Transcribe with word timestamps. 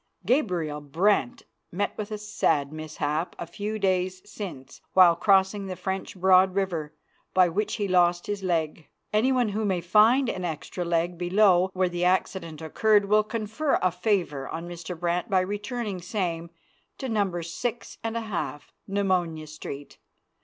Gabriel 0.25 0.81
Brant 0.81 1.43
met 1.71 1.95
with 1.95 2.09
a 2.09 2.17
sad 2.17 2.73
mishap 2.73 3.35
a 3.37 3.45
few 3.45 3.77
days 3.77 4.23
since 4.27 4.81
while 4.93 5.15
crossing 5.15 5.67
the 5.67 5.75
French 5.75 6.19
Broad 6.19 6.55
river, 6.55 6.95
by 7.35 7.47
which 7.47 7.75
he 7.75 7.87
lost 7.87 8.25
his 8.25 8.41
leg. 8.41 8.89
Any 9.13 9.31
one 9.31 9.49
who 9.49 9.63
may 9.63 9.79
find 9.79 10.27
an 10.27 10.43
extra 10.43 10.83
leg 10.83 11.19
below 11.19 11.69
where 11.73 11.87
the 11.87 12.03
accident 12.03 12.63
occurred 12.63 13.05
will 13.05 13.23
confer 13.23 13.77
a 13.79 13.91
favor 13.91 14.49
on 14.49 14.67
Mr. 14.67 14.99
Brant 14.99 15.29
by 15.29 15.41
returning 15.41 16.01
same 16.01 16.49
to 16.97 17.07
No. 17.07 17.39
06 17.39 17.99
1/2 18.03 18.61
Pneumonia 18.87 19.45
street. 19.45 19.99